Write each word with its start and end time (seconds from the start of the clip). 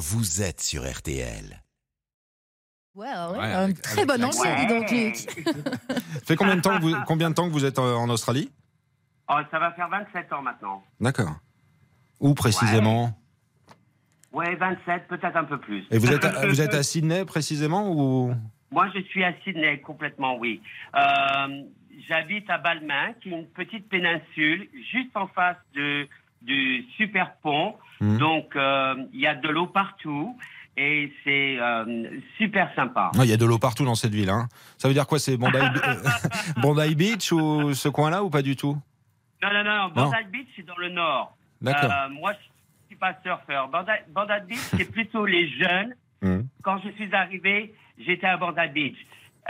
vous 0.00 0.42
êtes 0.42 0.60
sur 0.60 0.82
RTL. 0.90 1.62
Ouais, 2.94 3.06
ouais, 3.06 3.38
Ouais, 3.38 3.52
un 3.52 3.64
avec- 3.64 3.82
très 3.82 4.02
avec 4.02 4.06
bon 4.08 4.24
anglais, 4.24 4.56
dis 4.58 4.66
donc, 4.66 4.90
Luc. 4.90 5.16
Ça 5.16 6.20
fait 6.24 6.36
combien 6.36 6.56
de 6.56 6.60
temps 6.60 6.76
que 6.78 6.82
vous, 6.82 6.94
combien 7.06 7.30
de 7.30 7.34
temps 7.34 7.46
que 7.46 7.52
vous 7.52 7.64
êtes 7.64 7.78
euh, 7.78 7.94
en 7.94 8.08
Australie? 8.10 8.50
Oh, 9.28 9.36
ça 9.50 9.58
va 9.60 9.70
faire 9.72 9.88
27 9.88 10.32
ans 10.32 10.42
maintenant. 10.42 10.82
D'accord. 11.00 11.36
Où 12.18 12.34
précisément? 12.34 13.16
Ouais, 14.32 14.54
27, 14.56 15.06
peut-être 15.08 15.36
un 15.36 15.44
peu 15.44 15.58
plus. 15.58 15.84
Et 15.90 15.98
vous 15.98 16.12
êtes, 16.12 16.24
à, 16.24 16.46
vous 16.48 16.60
êtes 16.60 16.74
à 16.74 16.82
Sydney 16.82 17.24
précisément 17.24 17.90
ou? 17.92 18.34
Moi, 18.72 18.88
je 18.94 19.00
suis 19.02 19.22
à 19.24 19.32
Sydney, 19.44 19.80
complètement, 19.80 20.36
oui. 20.36 20.60
Euh, 20.96 21.62
J'habite 22.08 22.48
à 22.48 22.56
Balmain, 22.56 23.12
qui 23.20 23.28
est 23.28 23.32
une 23.38 23.46
petite 23.48 23.88
péninsule, 23.88 24.68
juste 24.90 25.14
en 25.14 25.26
face 25.28 25.58
de, 25.74 26.08
du 26.42 26.84
super 26.96 27.34
pont. 27.42 27.76
Mhm. 28.00 28.18
Donc, 28.18 28.56
euh, 28.56 28.94
il 29.12 29.20
y 29.20 29.26
a 29.26 29.34
de 29.34 29.48
l'eau 29.48 29.66
partout 29.66 30.36
et 30.76 31.12
c'est 31.24 31.58
euh, 31.58 32.08
super 32.38 32.72
sympa. 32.74 33.10
Il 33.14 33.26
y 33.26 33.32
a 33.32 33.36
de 33.36 33.44
l'eau 33.44 33.58
partout 33.58 33.84
dans 33.84 33.94
cette 33.94 34.14
ville. 34.14 34.30
Hein. 34.30 34.48
Ça 34.78 34.88
veut 34.88 34.94
dire 34.94 35.06
quoi 35.06 35.18
C'est 35.18 35.36
Bondi, 35.36 35.56
euh, 35.58 35.94
Bondi 36.56 36.94
Beach 36.94 37.32
ou 37.32 37.74
ce 37.74 37.88
coin-là 37.88 38.22
ou 38.24 38.30
pas 38.30 38.42
du 38.42 38.56
tout? 38.56 38.78
Non, 39.42 39.48
non, 39.52 39.64
non, 39.64 39.76
Non. 39.76 39.88
Bandai 39.88 40.24
Beach, 40.30 40.48
c'est 40.56 40.66
dans 40.66 40.76
le 40.76 40.90
nord. 40.90 41.36
D'accord. 41.60 41.90
Euh, 41.90 42.08
moi, 42.10 42.32
je 42.32 42.86
suis 42.86 42.96
pas 42.96 43.14
surfeur. 43.22 43.68
Bandai 43.68 44.40
Beach, 44.46 44.58
c'est 44.76 44.84
plutôt 44.92 45.24
les 45.26 45.48
jeunes. 45.48 45.94
Mhm. 46.22 46.46
Quand 46.62 46.78
je 46.84 46.90
suis 46.90 47.14
arrivé, 47.14 47.74
j'étais 47.98 48.26
à 48.26 48.36
Bandai 48.36 48.68
Beach. 48.68 48.96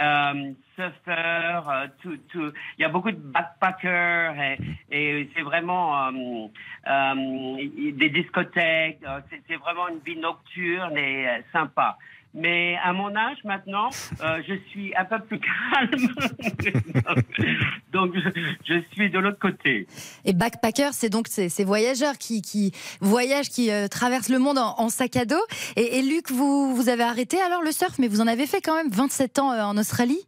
Euh, 0.00 0.52
surfeur, 0.76 1.68
euh, 1.68 1.86
tout, 2.00 2.16
tout. 2.30 2.52
Il 2.78 2.82
y 2.82 2.84
a 2.84 2.88
beaucoup 2.88 3.10
de 3.10 3.18
backpackers 3.18 4.34
et, 4.90 5.28
c'est 5.34 5.42
vraiment 5.42 6.06
euh, 6.06 6.46
euh, 6.88 7.56
des 7.92 8.08
discothèques. 8.08 9.00
euh, 9.06 9.20
C'est 9.46 9.56
vraiment 9.56 9.88
une 9.88 9.98
vie 9.98 10.18
nocturne 10.18 10.96
et 10.96 11.28
euh, 11.28 11.38
sympa. 11.52 11.98
Mais 12.32 12.78
à 12.84 12.92
mon 12.92 13.14
âge 13.16 13.38
maintenant, 13.44 13.90
euh, 14.22 14.40
je 14.46 14.54
suis 14.70 14.94
un 14.96 15.04
peu 15.04 15.18
plus 15.20 15.40
calme. 15.40 16.14
Donc 17.92 18.14
je, 18.14 18.30
je 18.64 18.80
suis 18.92 19.10
de 19.10 19.18
l'autre 19.18 19.40
côté. 19.40 19.88
Et 20.24 20.32
backpacker, 20.32 20.90
c'est 20.92 21.08
donc 21.10 21.26
ces, 21.26 21.48
ces 21.48 21.64
voyageurs 21.64 22.18
qui, 22.18 22.40
qui 22.40 22.72
voyagent, 23.00 23.48
qui 23.48 23.72
euh, 23.72 23.88
traversent 23.88 24.28
le 24.28 24.38
monde 24.38 24.58
en, 24.58 24.76
en 24.78 24.88
sac 24.88 25.16
à 25.16 25.24
dos. 25.24 25.44
Et, 25.76 25.98
et 25.98 26.02
Luc, 26.02 26.30
vous, 26.30 26.74
vous 26.74 26.88
avez 26.88 27.02
arrêté 27.02 27.40
alors 27.40 27.62
le 27.62 27.72
surf, 27.72 27.98
mais 27.98 28.06
vous 28.06 28.20
en 28.20 28.28
avez 28.28 28.46
fait 28.46 28.60
quand 28.60 28.76
même 28.76 28.90
27 28.90 29.38
ans 29.40 29.52
euh, 29.52 29.62
en 29.62 29.76
Australie? 29.76 30.20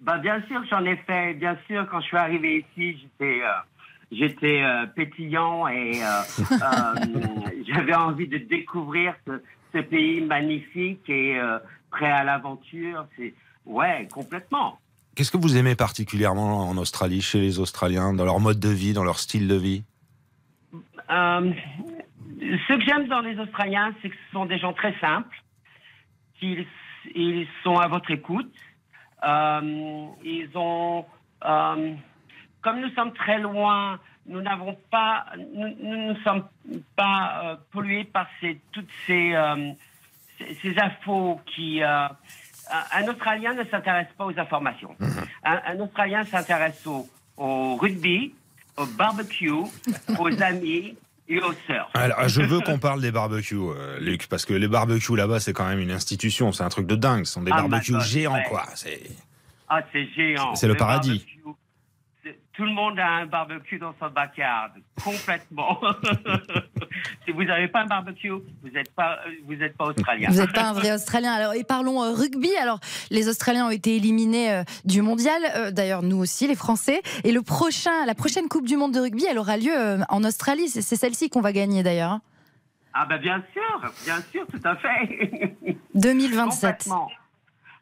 Bah, 0.00 0.18
bien 0.18 0.42
sûr, 0.48 0.62
j'en 0.68 0.84
ai 0.84 0.96
fait. 0.96 1.34
Bien 1.34 1.56
sûr, 1.66 1.86
quand 1.90 2.00
je 2.00 2.06
suis 2.06 2.16
arrivé 2.16 2.66
ici, 2.76 2.98
j'étais, 3.00 3.40
euh, 3.42 3.52
j'étais 4.10 4.62
euh, 4.62 4.86
pétillant 4.86 5.66
et 5.68 6.02
euh, 6.02 6.06
euh, 6.52 6.94
j'avais 7.72 7.94
envie 7.94 8.26
de 8.26 8.38
découvrir 8.38 9.14
ce, 9.26 9.40
ce 9.72 9.78
pays 9.78 10.20
magnifique 10.20 11.08
et 11.08 11.38
euh, 11.38 11.58
prêt 11.90 12.10
à 12.10 12.24
l'aventure. 12.24 13.06
C'est 13.16 13.34
ouais, 13.66 14.08
complètement. 14.12 14.78
Qu'est-ce 15.14 15.30
que 15.30 15.36
vous 15.36 15.56
aimez 15.56 15.74
particulièrement 15.74 16.68
en 16.68 16.76
Australie, 16.78 17.20
chez 17.20 17.40
les 17.40 17.58
Australiens, 17.58 18.14
dans 18.14 18.24
leur 18.24 18.40
mode 18.40 18.58
de 18.58 18.70
vie, 18.70 18.92
dans 18.94 19.04
leur 19.04 19.18
style 19.18 19.46
de 19.46 19.56
vie? 19.56 19.84
Euh, 21.10 21.52
ce 22.40 22.74
que 22.74 22.84
j'aime 22.84 23.08
dans 23.08 23.20
les 23.20 23.38
Australiens, 23.38 23.94
c'est 24.00 24.08
que 24.08 24.14
ce 24.14 24.32
sont 24.32 24.46
des 24.46 24.58
gens 24.58 24.72
très 24.72 24.98
simples, 25.00 25.36
qu'ils 26.38 26.66
ils 27.14 27.46
sont 27.62 27.76
à 27.76 27.88
votre 27.88 28.10
écoute. 28.10 28.52
Euh, 29.24 30.06
ils 30.24 30.48
ont, 30.54 31.04
euh, 31.44 31.94
comme 32.62 32.80
nous 32.80 32.90
sommes 32.94 33.12
très 33.12 33.38
loin, 33.38 33.98
nous 34.26 34.40
n'avons 34.40 34.76
pas, 34.90 35.26
nous, 35.54 35.74
nous 35.82 36.12
ne 36.12 36.14
sommes 36.22 36.44
pas 36.96 37.42
euh, 37.44 37.56
pollués 37.72 38.04
par 38.04 38.26
ces, 38.40 38.58
toutes 38.72 38.88
ces, 39.06 39.34
euh, 39.34 39.72
ces, 40.38 40.54
ces 40.62 40.78
infos 40.78 41.40
qui. 41.46 41.82
euh, 41.82 42.06
un 42.92 43.06
Australien 43.08 43.52
ne 43.54 43.64
s'intéresse 43.64 44.06
pas 44.16 44.24
aux 44.24 44.38
informations. 44.38 44.96
Un, 45.44 45.60
un 45.66 45.80
Australien 45.80 46.24
s'intéresse 46.24 46.86
au, 46.86 47.06
au 47.36 47.76
rugby, 47.76 48.34
au 48.78 48.86
barbecue, 48.86 49.50
aux 50.18 50.42
amis 50.42 50.96
et 51.28 51.38
au 51.40 51.52
surf. 51.66 51.90
Alors, 51.94 52.28
je 52.28 52.40
veux 52.40 52.60
qu'on 52.60 52.78
parle 52.78 53.00
des 53.02 53.10
barbecues, 53.10 53.58
Luc, 54.00 54.26
parce 54.28 54.46
que 54.46 54.54
les 54.54 54.68
barbecues 54.68 55.16
là-bas, 55.16 55.40
c'est 55.40 55.52
quand 55.52 55.66
même 55.68 55.80
une 55.80 55.90
institution, 55.90 56.52
c'est 56.52 56.62
un 56.62 56.68
truc 56.68 56.86
de 56.86 56.94
dingue. 56.96 57.24
Ce 57.24 57.34
sont 57.34 57.42
des 57.42 57.50
Ah, 57.52 57.56
barbecues 57.62 57.92
God, 57.92 58.00
géants, 58.02 58.34
ouais. 58.34 58.44
quoi. 58.48 58.64
C'est... 58.76 59.02
Ah, 59.68 59.80
c'est 59.92 60.06
géant. 60.14 60.54
C'est 60.54 60.68
le 60.68 60.76
paradis. 60.76 61.18
barbecue, 61.18 61.58
Tout 62.54 62.64
le 62.64 62.72
monde 62.72 62.98
a 62.98 63.08
un 63.08 63.26
barbecue 63.26 63.78
dans 63.78 63.94
son 63.98 64.10
backyard, 64.10 64.72
complètement. 65.02 65.80
si 67.24 67.32
vous 67.32 67.44
n'avez 67.44 67.66
pas 67.68 67.80
un 67.80 67.86
barbecue, 67.86 68.28
vous 68.30 68.68
n'êtes 68.74 68.92
pas, 68.94 69.20
vous 69.46 69.54
êtes 69.54 69.74
pas 69.74 69.86
australien. 69.86 70.28
Vous 70.30 70.38
n'êtes 70.38 70.52
pas 70.52 70.68
un 70.68 70.74
vrai 70.74 70.92
Australien. 70.92 71.32
Alors, 71.32 71.54
et 71.54 71.64
parlons 71.64 72.02
euh, 72.02 72.12
rugby. 72.12 72.54
Alors, 72.56 72.78
les 73.10 73.30
Australiens 73.30 73.68
ont 73.68 73.70
été 73.70 73.96
éliminés 73.96 74.52
euh, 74.52 74.64
du 74.84 75.00
mondial. 75.00 75.40
Euh, 75.56 75.70
D'ailleurs, 75.70 76.02
nous 76.02 76.18
aussi, 76.18 76.46
les 76.46 76.54
Français. 76.54 77.00
Et 77.24 77.32
le 77.32 77.40
prochain, 77.40 78.04
la 78.04 78.14
prochaine 78.14 78.48
Coupe 78.48 78.66
du 78.66 78.76
Monde 78.76 78.92
de 78.92 79.00
rugby, 79.00 79.24
elle 79.24 79.38
aura 79.38 79.56
lieu 79.56 79.72
en 80.10 80.22
Australie. 80.22 80.68
C'est 80.68 80.82
celle-ci 80.96 81.30
qu'on 81.30 81.40
va 81.40 81.52
gagner 81.52 81.82
d'ailleurs. 81.82 82.18
Ah 82.92 83.06
ben 83.06 83.16
bien 83.16 83.42
sûr, 83.54 83.92
bien 84.04 84.20
sûr, 84.30 84.46
tout 84.48 84.60
à 84.62 84.76
fait. 84.76 85.56
2027. 85.94 86.70
Complètement. 86.70 87.10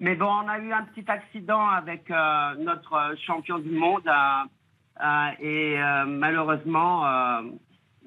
Mais 0.00 0.14
bon, 0.14 0.26
on 0.26 0.46
a 0.46 0.58
eu 0.58 0.70
un 0.70 0.82
petit 0.82 1.10
accident 1.10 1.66
avec 1.66 2.10
notre 2.10 3.14
champion 3.26 3.58
du 3.58 3.70
monde 3.70 4.06
et 5.40 5.76
euh, 5.78 6.04
malheureusement, 6.06 7.06
euh, 7.06 7.42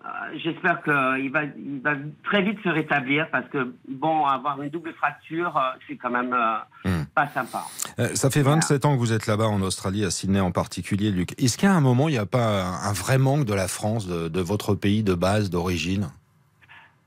euh, 0.03 0.07
j'espère 0.43 0.81
qu'il 0.83 1.31
va, 1.31 1.43
il 1.43 1.81
va 1.83 1.93
très 2.23 2.41
vite 2.41 2.57
se 2.63 2.69
rétablir 2.69 3.29
parce 3.31 3.47
que 3.49 3.73
bon, 3.87 4.25
avoir 4.25 4.61
une 4.61 4.69
double 4.69 4.93
fracture, 4.93 5.55
euh, 5.57 5.77
c'est 5.87 5.95
quand 5.95 6.09
même 6.09 6.33
euh, 6.33 6.57
Hmm. 6.83 7.03
pas 7.13 7.27
sympa. 7.27 7.63
Euh, 7.99 8.07
ça 8.15 8.31
fait 8.31 8.41
27 8.41 8.85
ans 8.85 8.95
que 8.95 8.99
vous 8.99 9.13
êtes 9.13 9.27
là-bas 9.27 9.45
en 9.47 9.61
Australie, 9.61 10.03
à 10.03 10.09
Sydney 10.09 10.39
en 10.39 10.49
particulier, 10.51 11.11
Luc. 11.11 11.39
Est-ce 11.39 11.59
qu'à 11.59 11.71
un 11.71 11.81
moment, 11.81 12.09
il 12.09 12.13
n'y 12.13 12.17
a 12.17 12.25
pas 12.25 12.63
un 12.63 12.89
un 12.89 12.93
vrai 12.93 13.19
manque 13.19 13.45
de 13.45 13.53
la 13.53 13.67
France, 13.67 14.07
de, 14.07 14.27
de 14.29 14.41
votre 14.41 14.73
pays 14.73 15.03
de 15.03 15.13
base, 15.13 15.51
d'origine? 15.51 16.09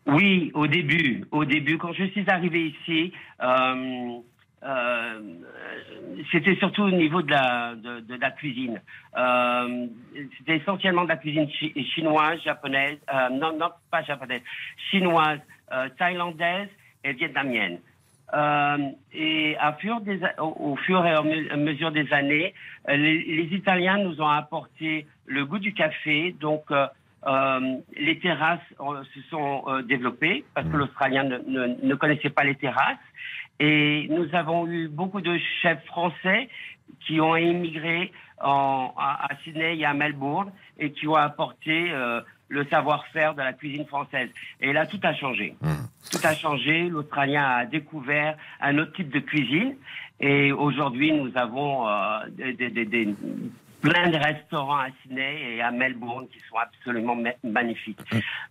Oui, 0.07 0.53
au 0.55 0.67
début, 0.69 1.25
au 1.33 1.45
début, 1.45 1.79
quand 1.79 1.93
je 1.95 2.05
suis 2.05 2.29
arrivé 2.31 2.69
ici, 2.79 3.13
euh, 3.43 4.19
euh, 4.63 5.21
c'était 6.31 6.57
surtout 6.57 6.83
au 6.83 6.91
niveau 6.91 7.23
de 7.23 7.31
la, 7.31 8.31
cuisine. 8.31 8.81
Euh, 9.17 9.87
c'était 10.39 10.57
essentiellement 10.57 11.05
de 11.05 11.09
la 11.09 11.17
cuisine 11.17 11.49
chi- 11.51 11.73
chinoise, 11.95 12.41
japonaise, 12.43 12.99
euh, 13.13 13.29
non, 13.31 13.57
non, 13.57 13.71
pas 13.91 14.03
japonaise, 14.03 14.43
chinoise, 14.91 15.41
euh, 15.73 15.89
thaïlandaise 15.99 16.69
et 17.03 17.13
vietnamienne. 17.13 17.79
Euh, 18.33 18.79
et 19.13 19.57
au, 20.39 20.77
fur 20.77 21.07
et 21.07 21.11
à 21.11 21.23
me- 21.23 21.53
à 21.53 21.57
mesure 21.57 21.93
des 21.93 22.13
années, 22.13 22.55
les, 22.89 23.19
les 23.23 23.57
Italiens 23.57 23.99
nous 23.99 24.21
ont 24.21 24.29
apporté 24.29 25.07
le 25.27 25.45
goût 25.45 25.59
du 25.59 25.73
café, 25.75 26.35
donc 26.41 26.65
euh, 27.27 27.77
les 27.97 28.19
terrasses 28.19 28.61
euh, 28.81 29.03
se 29.15 29.21
sont 29.31 29.65
euh, 29.67 29.83
développées 29.83 30.45
parce 30.55 30.67
que 30.69 30.77
l'Australien 30.77 31.25
ne, 31.25 31.39
ne, 31.39 31.75
ne 31.83 31.95
connaissait 31.95 32.31
pas 32.31 32.45
les 32.45 32.55
terrasses. 32.55 32.99
Et 33.61 34.09
nous 34.11 34.35
avons 34.35 34.67
eu 34.67 34.89
beaucoup 34.89 35.21
de 35.21 35.39
chefs 35.63 35.85
français 35.87 36.49
qui 37.07 37.21
ont 37.21 37.37
émigré 37.37 38.13
en, 38.43 38.93
à, 38.99 39.27
à 39.33 39.37
Sydney 39.43 39.79
et 39.79 39.85
à 39.85 39.95
Melbourne 39.95 40.51
et 40.79 40.91
qui 40.93 41.07
ont 41.07 41.15
apporté 41.15 41.93
le 42.49 42.65
savoir-faire 42.67 43.35
de 43.35 43.43
la 43.43 43.53
cuisine 43.53 43.87
française. 43.87 44.29
Et 44.61 44.73
là, 44.73 44.87
tout 44.87 45.01
a 45.03 45.15
changé. 45.15 45.55
Tout 46.11 46.19
a 46.25 46.35
changé. 46.35 46.89
L'Australien 46.89 47.43
a 47.45 47.65
découvert 47.65 48.37
un 48.61 48.77
autre 48.79 48.93
type 48.93 49.11
de 49.11 49.21
cuisine. 49.21 49.77
Et 50.21 50.53
aujourd'hui, 50.53 51.13
nous 51.13 51.31
avons 51.37 51.89
euh, 51.89 52.19
des, 52.31 52.53
des- 52.53 52.71
des- 52.71 52.85
des- 52.87 53.15
plein 53.85 54.09
de 54.11 54.17
restaurants 54.17 54.79
à 54.79 54.87
Sydney 55.03 55.57
et 55.57 55.61
à 55.63 55.71
Melbourne 55.71 56.27
qui 56.33 56.39
sont 56.51 56.57
absolument 56.57 57.15
ma- 57.17 57.31
magnifiques. 57.45 58.01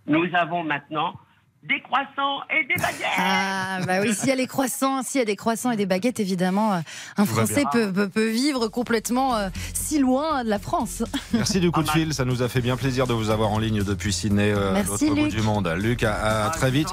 Nous 0.08 0.26
avons 0.34 0.64
maintenant 0.64 1.14
des 1.64 1.80
croissants 1.82 2.42
et 2.50 2.66
des 2.66 2.76
baguettes. 2.76 3.08
Ah, 3.18 3.80
bah 3.88 4.02
oui, 4.02 4.14
s'il 4.14 4.28
y 4.28 4.32
a 4.34 4.36
les 4.36 4.48
croissants, 4.48 5.02
s'il 5.02 5.20
y 5.20 5.22
a 5.22 5.26
des 5.26 5.38
croissants 5.38 5.72
et 5.72 5.78
des 5.78 5.86
baguettes, 5.86 6.20
évidemment, 6.20 6.74
euh, 6.74 6.80
un 7.16 7.26
Français 7.26 7.64
peut, 7.72 7.92
peut- 7.94 8.10
peut 8.10 8.28
vivre 8.30 8.68
complètement 8.68 9.36
euh, 9.38 9.48
si 9.74 9.98
loin 10.00 10.44
de 10.44 10.50
la 10.50 10.60
France. 10.60 11.04
Merci 11.34 11.62
du 11.62 11.72
coup 11.72 11.82
de 11.82 11.90
fil, 11.90 12.14
ça 12.14 12.26
nous 12.26 12.42
a 12.44 12.50
fait 12.50 12.60
bien 12.60 12.76
plaisir 12.76 13.08
de 13.08 13.14
vous 13.14 13.30
avoir 13.30 13.50
en 13.52 13.60
ligne 13.60 13.82
depuis 13.82 14.12
Sydney, 14.12 14.52
euh, 14.52 14.74
Merci, 14.74 15.08
l'autre 15.08 15.22
bout 15.22 15.28
du 15.30 15.42
monde. 15.42 15.74
Luc, 15.78 16.04
à, 16.04 16.14
à 16.16 16.48
Ah, 16.48 16.50
très 16.50 16.70
vite. 16.70 16.90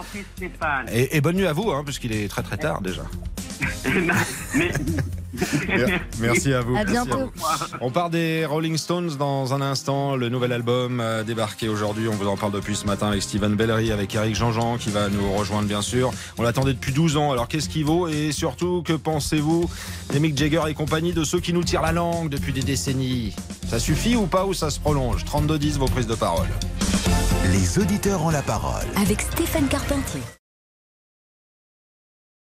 Et, 0.93 1.17
et 1.17 1.21
bonne 1.21 1.35
nuit 1.37 1.49
à 1.49 1.53
vous, 1.53 1.73
hein, 1.73 1.83
puisqu'il 1.85 2.13
est 2.13 2.29
très 2.29 2.43
très 2.45 2.57
tard 2.57 2.81
déjà. 2.81 3.03
Mais- 4.55 4.71
Merci 6.21 6.53
à 6.53 6.61
vous. 6.61 6.75
À 6.77 6.85
merci 6.85 6.93
bientôt. 6.93 7.31
vous. 7.35 7.77
On 7.81 7.91
part 7.91 8.11
des 8.11 8.45
Rolling 8.45 8.77
Stones 8.77 9.17
dans 9.19 9.55
un 9.55 9.61
instant. 9.61 10.17
Le 10.17 10.29
nouvel 10.29 10.53
album 10.53 11.01
a 11.01 11.23
débarqué 11.23 11.69
aujourd'hui. 11.69 12.09
On 12.09 12.15
vous 12.15 12.29
en 12.29 12.37
parle 12.37 12.53
depuis 12.53 12.77
ce 12.77 12.87
matin 12.87 13.09
avec 13.09 13.23
Steven 13.23 13.55
Bellery, 13.55 13.93
avec 13.93 14.15
Eric 14.15 14.35
Jean-Jean 14.35 14.77
qui 14.77 14.91
va 14.91 15.09
nous 15.09 15.33
rejoindre 15.33 15.69
bien 15.69 15.83
sûr. 15.83 16.13
On 16.39 16.43
l'attendait 16.43 16.75
depuis 16.75 16.93
12 16.93 17.17
ans. 17.17 17.33
Alors 17.33 17.49
qu'est-ce 17.49 17.69
qu'il 17.69 17.85
vaut 17.85 18.09
Et 18.09 18.33
surtout, 18.33 18.83
que 18.83 18.93
pensez-vous 18.93 19.71
des 20.13 20.21
Mick 20.21 20.37
Jagger 20.37 20.63
et 20.69 20.75
compagnie 20.75 21.13
de 21.13 21.25
ceux 21.25 21.41
qui 21.41 21.53
nous 21.53 21.65
tirent 21.65 21.83
la 21.83 21.93
langue 21.93 22.29
depuis 22.29 22.53
des 22.53 22.63
décennies? 22.63 23.35
Ça 23.69 23.79
suffit 23.79 24.17
ou 24.17 24.27
pas 24.27 24.47
ou 24.47 24.55
ça 24.55 24.71
se 24.71 24.81
prolonge? 24.81 25.25
32-10 25.25 25.79
vos 25.79 25.87
prises 25.87 26.07
de 26.07 26.15
parole. 26.15 26.49
Les 27.53 27.79
auditeurs 27.79 28.23
ont 28.25 28.31
la 28.31 28.43
parole. 28.43 28.87
Avec 28.97 29.21
Stéphane 29.21 29.69
Carpentier. 29.69 30.21